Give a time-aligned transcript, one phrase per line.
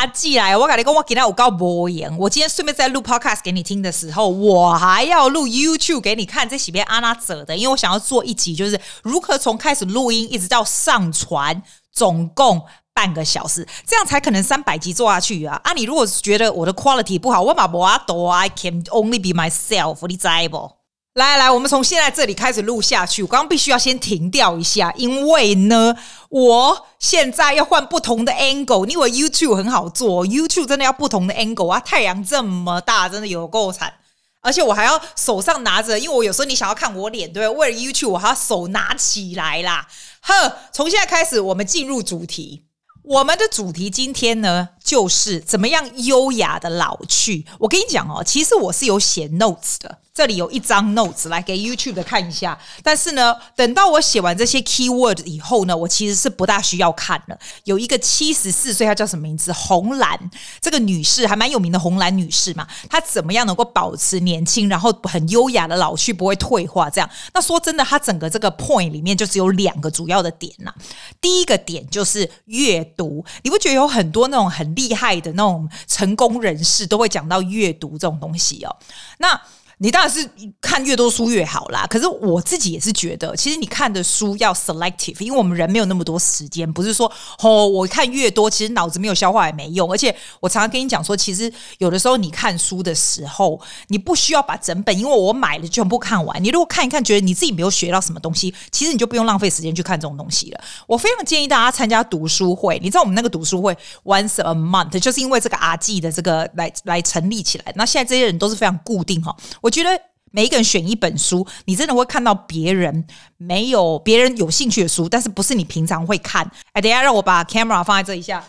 [0.00, 2.10] 阿季来，我跟你讲，我今天有够无言。
[2.16, 11.62] 我今天顺便在录 podcast 给你听的时候，我还要录 YouTube 给你看，这是被安娜折的，因为我想要做一集，就是如何从开始录音一直到上传，
[11.92, 12.62] 总共
[12.94, 15.60] 半个小时，这样才可能三百集做下去啊！
[15.64, 20.79] 啊，你如果觉得我的 quality 不好，我把我抖，I can only be myself，你知不？
[21.14, 23.20] 来来，我们从现在这里开始录下去。
[23.22, 25.96] 我刚刚必须要先停掉一下，因为呢，
[26.28, 28.86] 我现在要换不同的 angle。
[28.86, 31.80] 你以为 YouTube 很好做，YouTube 真的要不同的 angle 啊！
[31.80, 33.92] 太阳这么大，真的有够惨。
[34.40, 37.58] 而且我还要手上拿着，因为我有时候你想要看我脸，对不对？
[37.58, 39.88] 为了 YouTube，我还要手拿起来啦。
[40.20, 42.66] 呵，从现在开始，我们进入主题。
[43.02, 47.46] 我们的主题今天呢，就是怎么样优雅的老去。
[47.58, 49.98] 我跟你讲哦，其实我是有写 notes 的。
[50.12, 57.38] 这里有一张 notes 来给 YouTube 的看一下，但是呢，等到我写完这些 keyword 以后呢，我其实是不大需要看了。
[57.64, 59.52] 有一个七十四岁，她叫什么名字？
[59.52, 60.18] 红兰，
[60.60, 66.90] 这个女士还蛮有名的，红兰女士嘛，她怎么样能够保持年轻，然后很优雅的老去，不会退化？
[66.90, 70.74] 这样，那说真的，她整个这个 point 里面就只有两个主要的点呐。
[71.20, 78.74] 第一个点就是阅读，你不觉得有很多那种很厉害的那种成功人士都会讲到阅读这种东西哦？
[79.18, 79.38] 那
[79.82, 80.28] 你当然是
[80.60, 87.10] 看越多书越好啦，可是我自己也是觉得，其实你看的书要 selective，因为我们人没有那么多时间，不是说
[87.42, 89.90] 哦，我看越多，其实脑子没有消化也没用。
[89.90, 93.58] 而且我常常跟你讲说，其实有的时候你看书的时候，
[93.88, 96.44] 你不需要把整本，因为我买了全部看完。
[96.44, 100.60] 你如果看一看，觉得你自己没有学到什么东西，其实你就不用浪费时间去看这种东西了。
[100.86, 107.72] 我非常建议大家参加读书会，你知道我们那个读书会 once a month，就是因为这个阿季的这个来来成立起来。
[107.76, 109.69] 那现在这些人都是非常固定哈，我。
[109.70, 116.50] 我觉得每一个人选一本书，你真的会看到别人没有别人有兴趣的书，但是不是你平常会看。
[116.72, 118.44] 哎，等下让我把 camera 放在这一下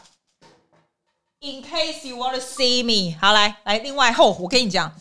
[1.42, 3.16] ，In case you want to see me。
[3.22, 4.92] 好，来来，另外后我跟你讲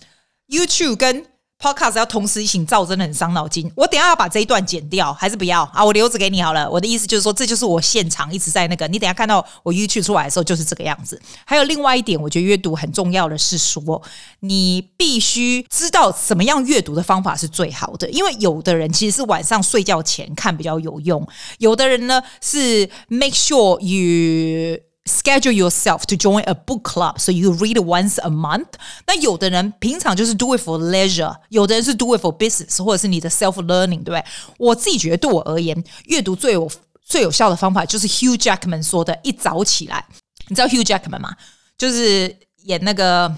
[0.48, 1.29] ，YouTube 跟。
[1.60, 3.70] Podcast 要同时一起照，真的很伤脑筋。
[3.76, 5.84] 我等下要把这一段剪掉，还是不要啊？
[5.84, 6.68] 我留着给你好了。
[6.70, 8.88] 我的意思就是说，这就是我现场一直在那个。
[8.88, 11.20] 你等下看到我 YouTube 出来的时候，就是这个样子。
[11.44, 14.02] 还有另外一点，我觉得阅读很重要的是说，
[14.40, 18.08] 你必须知道什么样阅读的方法是最好的。
[18.08, 21.28] 因为有的人其实是晚上睡觉前看比较有用，
[21.58, 24.89] 有的人呢是 make sure you。
[25.09, 28.69] Schedule yourself to join a book club, so you read once a month.
[29.05, 34.25] 那有的人平常就是 do it for leisure，有的人是 do it for business，或者是你的 self learning，对不对？
[34.57, 36.67] 我自己觉得对我而言，阅读最有
[37.03, 40.03] 最有效的方法就是 Hugh Jackman 说的，一早起来。
[40.47, 41.35] 你知道 Hugh Jackman 吗？
[41.77, 43.31] 就是演那个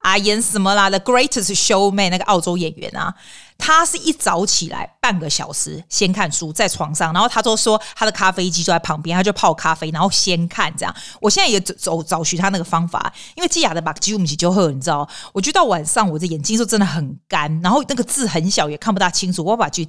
[0.00, 0.90] 啊，演什么啦？
[0.90, 3.14] The Greatest Showman 那个澳洲演员啊。
[3.61, 10.93] 他是一早起来半个小时先看书，在床上，然后他都说他的咖啡机就在旁边，他就泡咖啡，然后先看这样。
[11.21, 19.87] 我现在也走走找寻他那个方法，因为记亚的把几乎米就喝，你知道，我觉得到晚上我的眼睛就真的很干，然后那个字很小也看不大清楚，我把句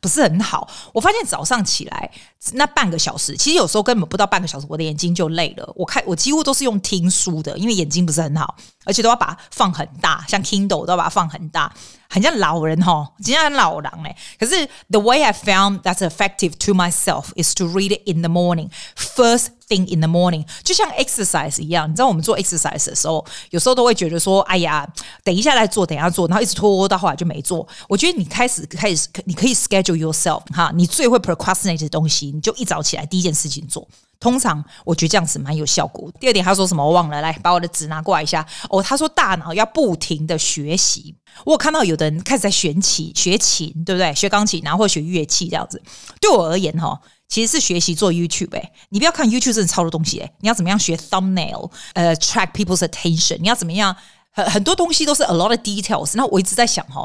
[0.00, 0.68] 不是很好。
[0.92, 2.10] 我发现早上起来
[2.54, 5.72] 那半个小时，其实有时候根本不到半个小时，我的眼睛就累了。
[5.76, 11.72] 我看我几乎都是用听书的，因为眼睛不是很好，而且都要把它放很大，像 Kindle 都要把它放很大。
[12.13, 14.15] 很像老人齁，真像老人嘞。
[14.39, 18.69] 可是 the way I found that's effective to myself is to read it in the morning,
[18.95, 21.90] first thing in the morning，就像 exercise 一样。
[21.90, 24.86] 你知道我们做 exercise 的时候，有时候都会觉得说，哎呀，
[25.22, 27.66] 等一下再做，等一下做，然后一直拖到后来就没做。
[27.88, 33.86] 我觉得你开始开始，你可以 schedule yourself 哈，你最会 procrastinate 的东西，你就一早起来第一件事情做。
[34.20, 36.10] 通常我觉得这样子蛮有效果。
[36.18, 38.46] 第二点，他说什么我忘了，来把我的纸拿过来一下。
[38.70, 41.14] 哦，他说大脑要不停的学习。
[41.44, 44.14] 我有看到有的人开始在学琴，学琴，对不对？
[44.14, 45.82] 学钢琴，然后学乐器这样子。
[46.20, 46.98] 对我而言，哈，
[47.34, 48.52] 其实是学习做 YouTube。
[48.52, 51.68] 诶，你不要看 YouTube 真的超多东西，诶，你要怎么样学 thumbnail？
[51.94, 53.38] 呃，track people's attention？
[53.40, 53.96] 你要怎么样？
[54.30, 56.12] 很很多东西都是 a lot of details。
[56.14, 57.04] 那我一直在想，哈，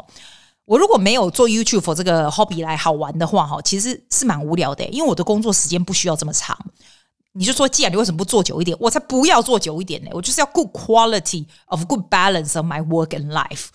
[0.66, 6.56] 我如果没有做 YouTube for 这个 hobby 来好玩的话，哈，其实是蛮无聊的，因为我的工作时间不需要这么长。
[7.32, 8.76] 你就说，既然你为什么不做久一点？
[8.78, 10.10] 我才不要做久一点呢！
[10.12, 13.66] 我就是要 good quality of good balance of my work and life。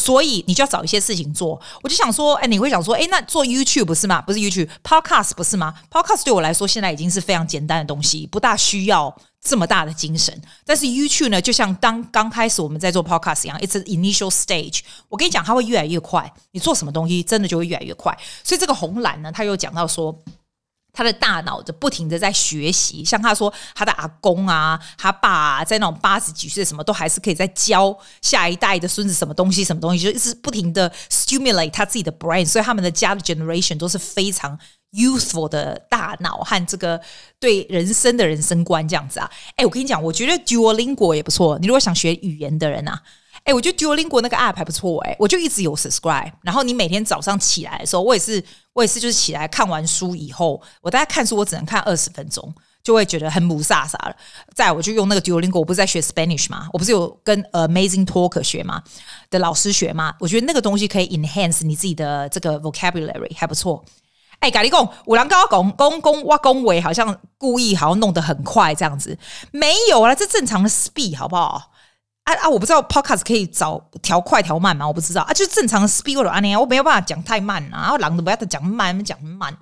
[0.00, 1.60] 所以你就要找一些事情做。
[1.82, 4.20] 我就想说，哎，你会想说，哎，那做 YouTube 不是吗？
[4.22, 10.34] 不是 YouTube，Podcast 不是吗？Podcast 对我来说现在已经是非常简单的东西，不大需要这么大的精神。
[10.64, 14.80] 但是 YouTube 呢，就像当刚开始我们在做 Podcast 一样，it's an initial stage。
[15.08, 16.32] 我跟你讲，它会越来越快。
[16.52, 18.16] 你做什么东西，真的就会越来越快。
[18.42, 20.18] 所以这个红蓝呢，他又讲到说。
[20.92, 34.58] 他的大脑就不停的在学习，像他说他的阿公啊，他爸啊，在那种八十几岁什么都还是可以在教下一代的孙子什么东西什么东西，就一直不停的 stimulate 他自己的 brain，所以他们的家的 generation 都是非常
[34.92, 37.00] youthful 的大脑和这个
[37.38, 39.30] 对人生的人生观这样子啊。
[39.56, 41.58] 哎，我跟你讲，我觉得 Duolingo 也不错。
[41.60, 43.00] 你如果想学语言的人啊，
[43.44, 45.00] 哎，我觉得 Duolingo 那个 app 还不错。
[45.02, 46.32] 哎，我就一直有 subscribe。
[46.42, 48.42] 然后你每天早上起来的时候，我也是，
[48.72, 52.54] 我也是，就是起来看完书以后，我大概看书我只能看二十分钟。
[52.82, 54.16] 就会觉得很雾煞煞了。
[54.54, 56.66] 再我就用那个 Duolingo，我不是在学 Spanish 吗？
[56.72, 58.82] 我不是有跟 Amazing Talker 学吗？
[59.28, 60.14] 的老师学吗？
[60.18, 63.84] 我觉得那个东西可以 enhance 你自己的这个 vocabulary，还不错。
[64.38, 69.16] 哎，咖喱贡，五郎高公公公哇公维，好像故意好像弄得很快这样子，
[69.50, 71.69] 没有啦，这正常的 speed 好不好？
[72.34, 74.86] 啊，我不知道 Podcast 可以找调快调慢吗？
[74.86, 79.56] 我不知道啊，就是正常的 speed 或者啊，我没有办法讲太慢啊，然后狼都不要讲慢，讲慢。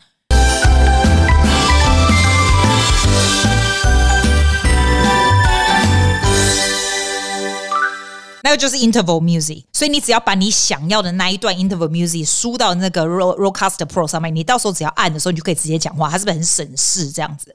[8.41, 17.11] 那个就是 interval music，所以你只要把你想要的那一段 interval music 输到那个 Rodecaster Pro 上面，你到时候只要按的时候，你就可以直接讲话，它是不是很省事？
[17.11, 17.55] 这样子。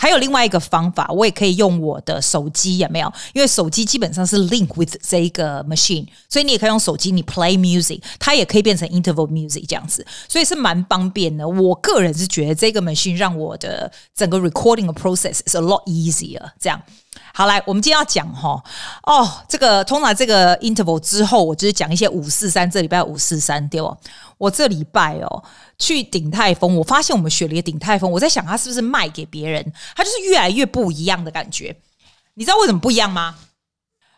[0.00, 3.12] 还有另外一个方法，我也可以用我的手机，有没有？
[3.34, 11.46] 因为手机基本上是 link with 这一个 machine，所以你也可以用手机，你 play music，它也可以变成 interval music 这样子，所以是蛮方便的。
[11.46, 16.80] 我个人是觉得这个 machine 让我的整个 recording 的 process is a lot easier，这样。
[17.34, 18.62] 好，来，我们今天要讲哈
[19.02, 23.96] 哦，这个通常这个 interval 之后，我就是讲一些五四三，这礼拜五四三对哦。
[24.40, 25.44] 我这礼拜哦
[25.78, 31.76] 去鼎泰丰，我发现我们雪梨的鼎泰丰，我在想它是不是卖给别人，它就是越来越不一样的感觉。
[32.34, 33.36] 你知道为什么不一样吗？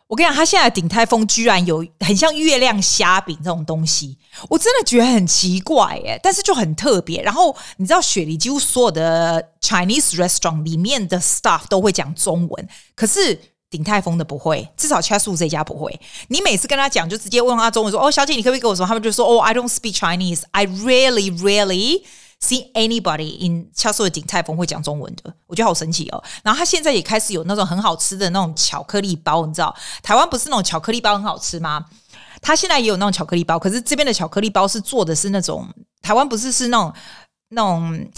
[0.07, 4.17] 我跟你讲，他现在鼎泰丰居然有很像月亮虾饼这种东西，
[4.49, 7.23] 我真的觉得很奇怪耶，但是就很特别。
[7.23, 13.41] 然后你知道雪梨几乎所有的 Chinese restaurant 里面的 staff 都会讲中文，可是
[13.73, 16.01] 鼎泰丰的不会，至少 Chatswood 这家不会。
[16.29, 20.43] 你每次跟他讲，就直接问他中文说：“哦，小姐，你可不可以跟我说？”他们就说：“哦，I don't speak Chinese.
[20.53, 22.03] I really, really。”
[22.43, 26.21] See anybody in Chatswood 鼎泰丰会讲中文的，我觉得好神奇哦。
[26.43, 29.73] 然后他现在也开始有那种很好吃的那种巧克力包，你知道
[30.03, 31.87] 台湾不是那种巧克力包很好吃吗？
[32.41, 35.73] 他现在也有那种巧克力包，可是这边的巧克力包是做的是那种
[36.03, 36.93] 台湾不是是那种
[37.51, 38.11] 那种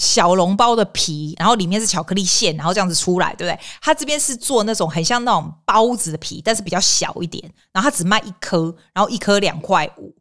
[0.00, 3.60] 小笼包的皮，然后里面是巧克力馅，然后这样子出来，对不对？
[3.80, 10.12] 他这边是做那种很像那种包子的皮，但是比较小一点，然后他只卖一颗，然后一颗两块五。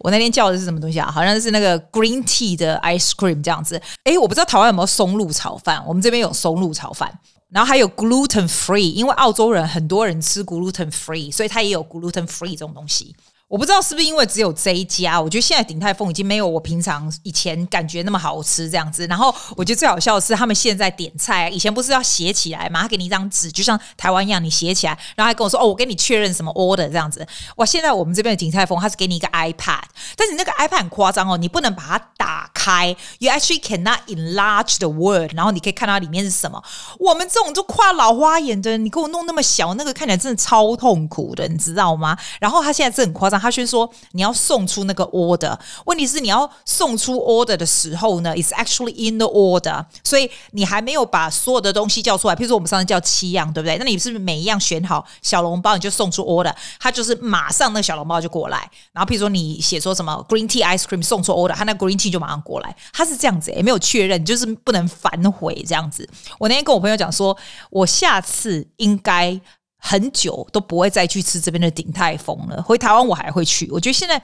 [0.00, 1.10] 我那天叫的是什么东西啊？
[1.10, 3.80] 好像是那个 green tea 的 ice cream 这样子。
[4.04, 7.18] 诶，我不知道台湾有没有松露炒饭，我们这边有松露炒饭，
[7.48, 13.14] 然后还有 gluten free，因为澳洲人很多人吃 gluten free，所以它也有 gluten free 这种东西。
[13.46, 19.06] 我不知道是不是因为只有这一家，我觉得现在鼎泰丰已经没有我平常以前感觉那么好吃这样子。
[19.06, 22.82] 然后我觉得最好笑的是，他们现在点菜，以前不是要写起来嘛？
[22.82, 27.24] 他给你一张纸，就像台湾一样，你写起来，然后还跟我说：“哦，我给你确认什么 order 这样子。”
[27.56, 29.82] 哇，现在我们这边的鼎泰丰，他是给你一个 iPad，
[30.16, 36.60] 但是那个 iPad 很夸张哦，你不能把它打开，You actually cannot enlarge the word，然后你可以看到里面是什么。
[36.98, 42.16] 我们这种就跨老花眼的，你给我弄那么小，那个看起来真的超痛苦的，你知道吗？
[42.40, 43.33] 然后他现在这很夸张。
[43.38, 52.34] 他先说你要送出那个 order，问题是你要送出 order 的时候呢，is actually in the order，所以你还没有把所有的东西叫出来。
[52.34, 53.76] 譬如说我们上次叫七样，对不对？
[53.78, 58.70] 那你是不是每一样选好小笼包，你就送出 order，他就是马上那个小笼包就过来。
[58.92, 62.76] 然后譬如说你写说什么 green tea ice cream 送出 order，他那 green tea 就马上过来。
[62.92, 66.08] 他是这样子，也没有确认，就是不能反悔这样子。
[66.38, 67.36] 我那天跟我朋友讲说，
[67.70, 69.40] 我下次应该。
[69.86, 72.62] 很久都不会再去吃这边的鼎泰丰了。
[72.62, 73.68] 回台湾我还会去。
[73.70, 74.18] 我觉得现在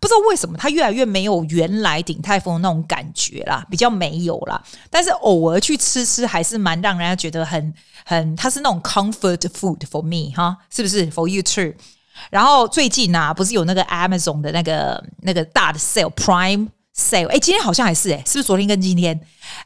[0.00, 4.58] 不知道为什么它越来越没有原来鼎泰丰那种感觉啦，比较没有啦。
[4.88, 7.74] 但是偶尔去吃吃还是蛮让人家觉得很
[8.06, 11.74] 很，它是那种 comfort food for me 哈，是不是 for you too？
[12.30, 16.68] 然后最近啊，不是有那个 Amazon 的那个那个大的 sale Prime。
[16.96, 19.18] Sale 哎，今天好像还是哎，是不是昨天跟今天？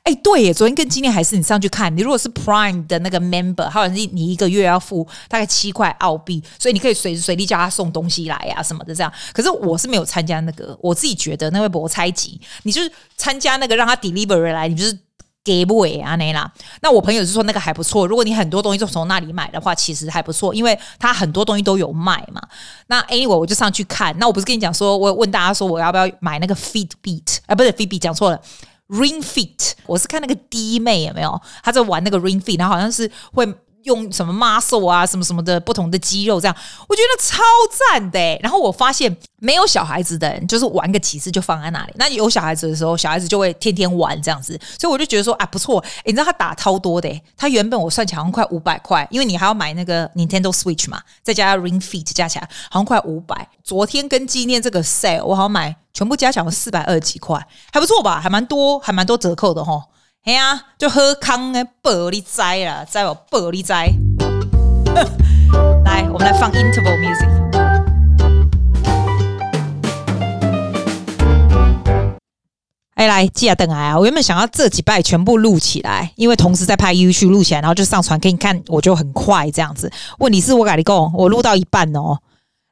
[0.03, 1.95] 哎，对耶，昨天跟今天还是你上去看。
[1.97, 9.13] 你如果是 Prime 的那个 member，好像是你一个月要付大概七块澳币，所以你可以随时随地叫他送东西来呀、啊、什么的这样。
[9.33, 14.97] 可是我是没有参加那个，我自己觉得那位博猜集，你就是参加那个让他 deliver 来，你就是。
[15.47, 16.17] 给不给啊？
[16.17, 18.05] 那啦，那我朋友就说那个还不错。
[18.05, 22.43] 如果你很多东西都从那里买的话，其实还不错，因为他很多东西都有卖嘛。
[22.89, 24.13] 那 A 我我就上去看。
[24.19, 27.55] 那我不是跟你讲说，我问大家说我要不要买那个 fit beat 啊？
[27.55, 28.41] 不是 fit beat 讲错了
[28.89, 29.75] ，Ring Fit。
[29.87, 31.41] 我是看那个弟妹有没有？
[31.63, 33.47] 她在玩那个 Ring Fit，然后好像是会
[33.87, 36.57] 用什么 muscle 啊，什么什么的不同的肌肉，这样
[36.89, 37.43] 我觉得超
[37.91, 41.93] 赞的、然后我发现没有小孩子的人，就是玩个几次就放在那里。
[41.97, 44.59] 那有小孩子的时候，小孩子就会天天玩这样子。
[44.79, 45.81] 所以我就觉得说啊，不错。
[46.05, 53.49] 诶，你知道他打超多的、欸，他原本我算起来好像快五百块，因为你还要买那个 Nintendo Switch 嘛，再加上 Ring Fit 加起来好像快五百。
[53.63, 58.21] 昨天跟纪念这个 sale，我好像买全部加起来四百二十几块，还不错吧？
[58.21, 59.81] 还蛮多，还蛮多折扣的齁。
[60.27, 63.93] 哎呀，就喝康的玻璃斋啦，再有玻璃斋。
[65.85, 67.31] 来，我们来放 interval music。
[72.97, 73.97] 哎，来，记得等来啊！
[73.97, 79.89] 我原本想要这几拜全部录起来，因为同时在拍 YouTube 录起来，然后就上传给你看，我就很快这样子。
[80.19, 82.19] 问题是我跟你讲，我录到一半哦。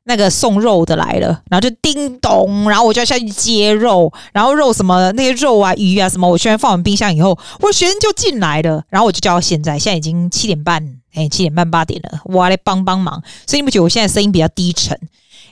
[0.06, 14.98] 那个送肉的来了，然后就叮咚，然后我就要下去接肉，然后肉什么那些肉啊鱼啊什么，我全放完冰箱以后，我的学生就进来了，然后我就叫到现在，现在已经七点半，哎，七点半八点了，我来帮帮忙，所以你不觉得我现在声音比较低沉？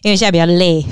[0.02, 0.85] 因为现在比较累，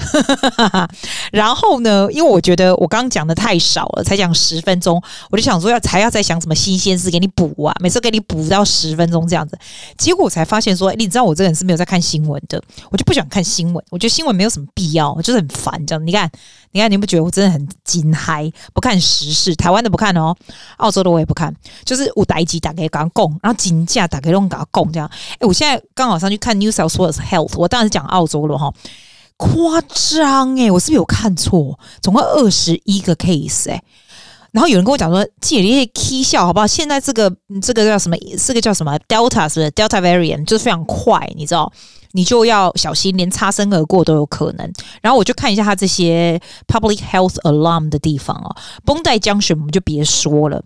[1.33, 9.59] 然后呢，因为我觉得我刚刚讲的太少了，才讲十分钟，我就想说要才要再想什么新鲜事给你补啊，每次给你补到十分钟这样子，
[9.99, 16.07] 结果我才发现说，你知道我这个人是没有在看新闻的，我就不想看新闻，我觉得新闻没有什么必要，我就是很烦这样。
[16.07, 16.31] 你看，
[16.71, 18.51] 你看，你不觉得我真的很惊嗨？
[18.73, 20.35] 不看时事，台湾的不看哦，
[20.77, 21.53] 澳洲的我也不看，
[21.85, 25.11] 就是我打一集打给刚供，然后金价打给弄搞供这样。
[25.41, 28.73] 诶，我现在刚好上去看 New South Wales Health，我当然是讲澳洲了哈。
[29.41, 31.79] 夸张诶，我是不是有看错？
[32.03, 33.83] 总共二十一个 case 诶，
[34.53, 36.67] 然后有人跟我讲说，姐姐，K 笑好不好？
[36.67, 38.17] 现在这个这个叫什么？
[38.39, 41.73] 这个叫什么？Delta 是不是？Delta variant 就是非常快，你知道，
[42.13, 44.71] 你就要小心，连擦身而过都有可能。
[45.01, 48.55] 然后我就看一下他这些 public health alarm 的地方哦
[48.85, 50.63] 绷带 Junction 我们就别说了。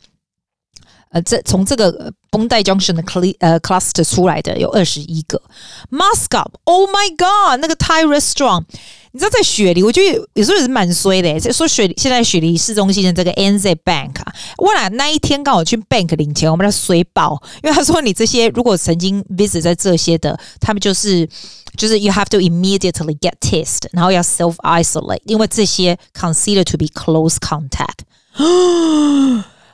[1.14, 5.40] 呃，这从这个绷带 junction 的 cl 呃 cluster 出来的有二十一个
[5.88, 8.64] Mascot，Oh my God，那个 Thai restaurant，
[9.12, 11.52] 你知道在雪梨，我觉得有时候也是蛮衰的。
[11.52, 21.28] 说雪梨现在雪梨市中心的这个 NZ Bank 啊，我俩那一天刚好去 Bank 领钱，我们在衰爆，因为他说你这些如果曾经 visit 在这些的，他们就是
[21.76, 28.02] 就是 you have to immediately get test，然后要 self isolate，因为这些 consider to be close contact。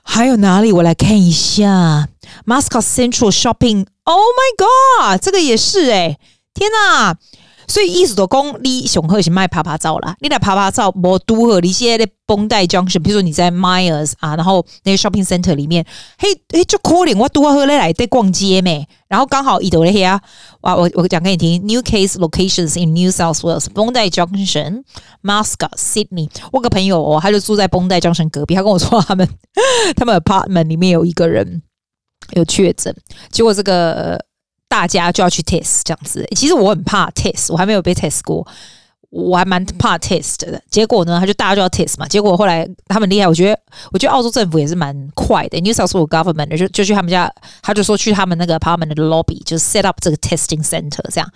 [0.02, 0.72] 还有哪里？
[0.72, 2.08] 我来看一下
[2.46, 3.86] ，Moscow Central Shopping。
[4.04, 6.18] Oh my god，这个也是诶、
[6.52, 7.16] 天哪！
[7.70, 15.86] 所以意思都讲，你上好是卖趴趴照啦，你来趴趴照无拄好，你现在在绷带 junction，比如说你在 Myers 啊，然后那些 shopping center 里面，
[16.18, 20.18] 嘿，嘿，就可怜我拄好来来在逛街咩，然后刚好一到咧遐，
[20.62, 29.28] 哇，我我讲给你听，new case locations in New South Wales，绷带 junction，Mascot Sydney，我个朋友哦，他就住在绷带 junction 隔壁，他跟我说他们
[29.96, 31.62] 他们 apartment 里面有一个人
[32.32, 32.92] 有确诊，
[33.30, 34.20] 结果这个。
[34.70, 38.46] 大家就要去 test 这样子，其实我很怕 test，我还没有被 test 过，
[39.10, 40.62] 我还蛮怕 test 的。
[40.70, 42.06] 结果呢，他就大家就要 test 嘛。
[42.06, 43.60] 结果后来他们厉害，我觉得，
[43.90, 45.58] 我觉得澳洲政府也是蛮快的。
[45.60, 47.28] New South Wales government 就就去他们家，
[47.62, 51.28] 他就说去他们那个 apartment 的 lobby 就是 set up 这个 testing center 这样。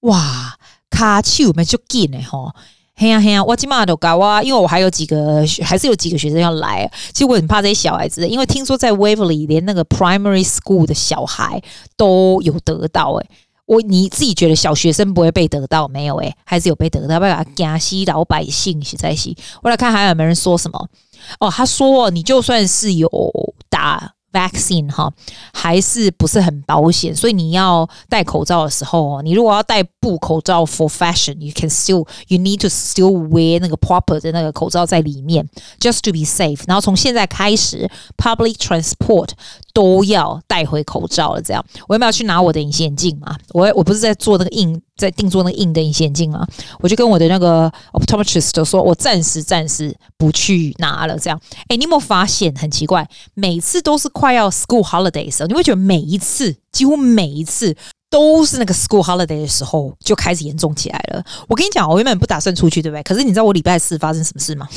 [0.00, 0.54] 哇，
[0.90, 2.52] 卡丘们就进呢吼。
[2.96, 6.88] 嘿呀嘿呀，我今嘛都搞啊，因为我还有几个，还是有几个学生要来。
[7.12, 11.60] 其实我很怕这些小孩子，因为听说在 Waverly 连那个 primary school 的小孩
[11.96, 13.12] 都有得到。
[13.14, 13.28] 诶，
[13.66, 16.16] 我你自己觉得小学生不会被得到没有？
[16.18, 19.34] 诶，还是有被得到，不要惊死老百姓实在是。
[19.62, 20.88] 我来看还有没有人说什么？
[21.40, 23.08] 哦，他说你就算是有
[23.68, 24.13] 打。
[24.34, 25.10] Vaccine 哈，
[25.54, 35.48] 还是不是很保险，所以你要戴口罩的时候，你如果要戴布口罩 for fashion，you can still you need to still wear 那个 proper 的那个口罩在里面
[35.78, 36.60] ，just to be safe。
[36.66, 39.30] 然后从现在开始，public transport
[39.74, 41.42] 都要戴回口罩了。
[41.42, 43.36] 这样，我有没有去拿我的隐形眼镜嘛？
[43.50, 44.80] 我我不是在做那个印。
[44.96, 46.46] 在定做那个硬的隐形眼镜嘛，
[46.78, 51.18] 我就跟我的那个 optometrist 说，我暂时暂时不去拿了。
[51.18, 53.04] 这样，哎，你有没有发现很奇怪？
[53.34, 57.76] 每次都是快要 school holiday 的时候，你会觉得每一次几乎每一次
[58.08, 61.24] 都是那个 school holiday 的时候就开始严重起来了。
[61.48, 63.02] 我跟你讲，我原本不打算出去，对不对？
[63.02, 64.68] 可是你知道我礼拜四发生什么事吗？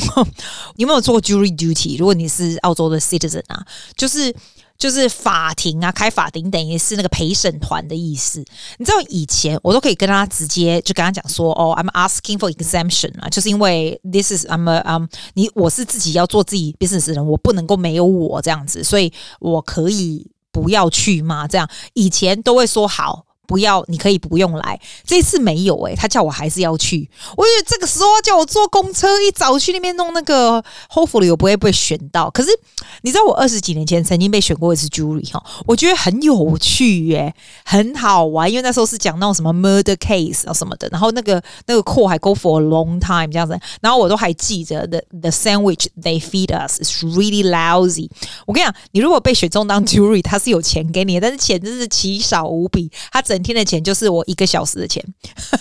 [0.78, 1.96] 你 有没有做过 jury duty？
[2.00, 3.64] 如果你是澳洲的 citizen 啊，
[3.96, 4.34] 就是。
[4.78, 8.44] 就是法庭啊，开法庭等于是那个陪审团的意思。
[8.78, 21.48] 你知道以前我都可以跟他直接就跟他讲说，哦，I'm asking for exemption 啊，就是因为 this is I'm a um 你我是自己要做自己 business 的人，我不能够没有我这样子，所以我可以不要去吗？
[21.48, 23.27] 这样以前都会说好。
[23.48, 24.80] 不要，你可以不用来。
[25.06, 27.10] 这次没有哎、他叫我还是要去。
[27.36, 32.30] 我觉得这个时候叫我坐公车一早去那边弄那个，hopefully 我不会被选到。
[32.30, 32.50] 可是
[33.02, 45.30] 你知道我二十几年前曾经被选过一次 jury 哈，我觉得很有趣耶、很好玩，因为那时候是讲那种什么 murder case 啊什么的，然后那个那个 call 还 go for a long time 这样子，然后我都还记着 the the
[45.30, 48.10] sandwich they feed us is really lousy。
[48.46, 55.04] 我跟你讲，你如果被选中当 jury，他是有钱给你，但是钱真是奇少无比，他整整天的钱就是我一个小时的钱，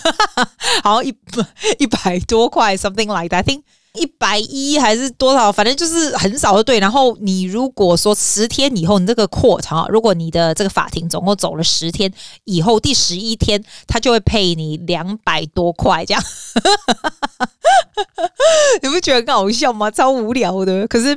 [0.83, 1.13] 好一
[1.77, 3.37] 一百多块，something like that。
[3.37, 3.61] I think
[3.93, 6.79] 一百一还是多少，反正就是很少的对。
[6.79, 12.11] 然后你如果说十天以后，你这个 court 哈，如果你的这个法庭总共走了十天
[12.45, 16.21] 以后，第十一天他就会赔你两百多块，这样。
[18.81, 19.91] 你不觉得很搞笑吗？
[19.91, 20.87] 超无聊的。
[20.87, 21.15] 可是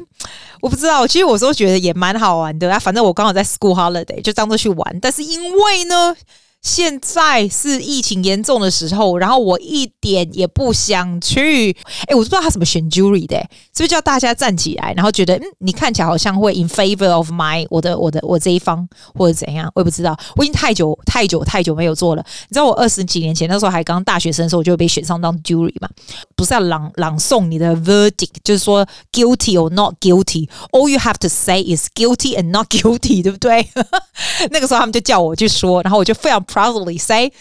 [0.60, 2.78] 我不知道，其实我都觉得也蛮好玩的啊。
[2.78, 4.98] 反正我刚好在 school holiday，就当做去玩。
[5.00, 6.14] 但是因为呢。
[6.62, 11.74] 现在是疫情严重的时候，然后我一点也不想去。
[12.06, 13.38] 哎，我不知道他怎么选 jury 的，
[13.74, 19.70] 是不是叫大家站起来，然后觉得嗯，你看起来好像会 in favor of my 我的我的我这一方，或者怎样？
[19.74, 20.14] 我也不知道。
[20.36, 22.22] 我已经太久太久太久没有做了。
[22.50, 25.88] 你知道我二十几年前那时候还刚大学生的时候，我就被选上当 jury 嘛？
[26.36, 30.46] 不是要朗朗诵你的 verdict，就是说 guilty or not guilty。
[30.72, 33.66] All you have to say is guilty and not guilty，对不对？
[34.50, 36.44] 那个时候他们就叫我去说，然后我就非常。
[36.50, 37.32] Proudly say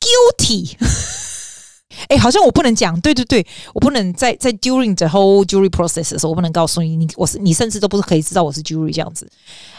[0.00, 0.76] guilty。
[2.08, 9.30] 哎，好像我不能讲，对对对，我不能在在 during the whole jury process 的时候，我不能告诉你，你我是你，甚至都不是可以知道我是 jury 这样子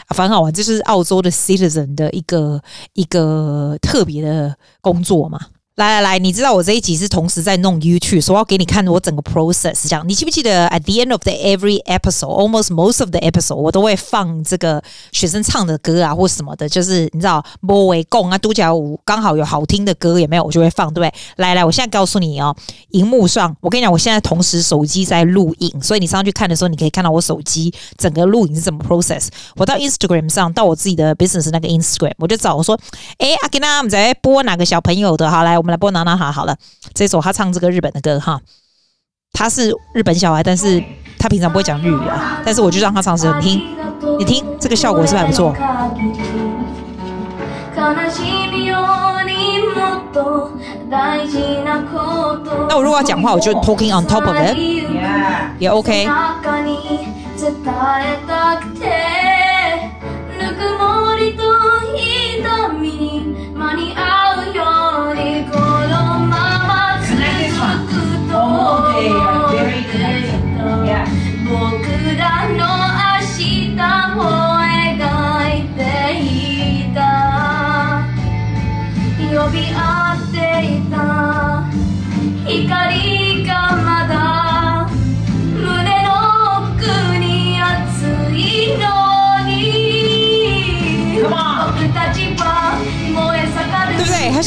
[0.06, 2.62] 啊，反正好玩，这是澳洲的 citizen 的一个
[2.94, 5.38] 一个特别的工作嘛。
[5.76, 9.86] 来来来，你知道我这一集是同时在弄 YouTube，所以我要给你看我整个 process。
[9.86, 21.12] 这样，你记不记得 at the end of the every episode，almost most of the episode，我都会放这个学生唱的歌啊，或什么的，就是你知道，莫为共啊，都假舞，刚好有好听的歌也没有，我就会放，对不对？
[21.36, 22.56] 来来，我现在告诉你哦，
[22.92, 29.26] 荧幕上，我跟你讲，我现在同时手机在录影，所以你上去看的时候，你可以看到我手机整个录影是怎么 process。
[29.56, 32.80] 我到 Instagram 上，到我自己的 business 那个 Instagram，我就找我说，
[33.18, 35.30] 哎，阿吉娜，我们在播哪个小朋友的？
[35.30, 35.65] 好，来。
[35.66, 36.56] 我们来播娜娜哈好了，
[36.94, 38.40] 这首他唱这个日本的歌哈，
[39.32, 40.80] 他是日本小孩，但是
[41.18, 43.60] 他平常不会讲日语啊，但是我就让他唱这首，你听，
[44.20, 45.52] 你听这个效果是不是还不错？
[52.68, 54.56] 那我如果要讲话，我就 talking on top of it，
[55.58, 56.08] 也 OK。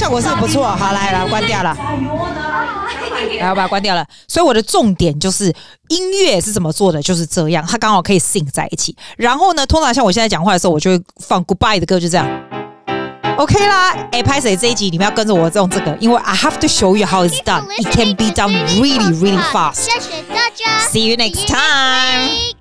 [0.10, 1.78] 效果是不错， 好，来来，关掉了，
[3.39, 4.04] 来我把它关掉了。
[4.28, 5.54] 所以我的重点就是
[5.89, 8.95] 音乐是怎么做的，就是这样，它刚好可以 sync 在一起。
[9.17, 12.28] 然后呢，通常像我现在讲话的时候，我就会放 goodbye 的歌，就这样
[13.38, 13.91] ，OK 啦。
[14.12, 17.67] 哎，拍谁这一集你们要跟着我用这个，因为 I have to show you how it's done.
[17.78, 19.76] It can be done really, really fast.
[19.76, 22.59] 谢谢大家，See you next time.